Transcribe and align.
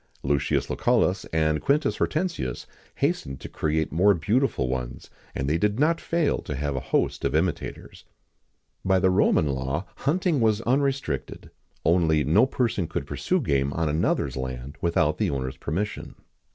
Lucius 0.23 0.67
Lucullus, 0.67 1.25
and 1.25 1.61
Quintus 1.61 1.97
Hortensius 1.97 2.65
hastened 2.95 3.39
to 3.39 3.47
create 3.47 3.91
more 3.91 4.15
beautiful 4.15 4.67
ones, 4.67 5.11
and 5.35 5.47
they 5.47 5.59
did 5.59 5.79
not 5.79 6.01
fail 6.01 6.39
to 6.39 6.55
have 6.55 6.75
a 6.75 6.79
host 6.79 7.23
of 7.23 7.35
imitators.[XIX 7.35 8.09
33] 8.81 8.89
By 8.89 8.97
the 8.97 9.11
Roman 9.11 9.49
law, 9.53 9.85
hunting 9.97 10.39
was 10.39 10.59
unrestricted:[XIX 10.61 11.53
34] 11.85 11.93
only, 11.93 12.23
no 12.23 12.47
person 12.47 12.87
could 12.87 13.05
pursue 13.05 13.41
game 13.41 13.71
on 13.73 13.89
another's 13.89 14.35
land 14.35 14.75
without 14.81 15.19
the 15.19 15.29
owner's 15.29 15.57
permission. 15.57 16.15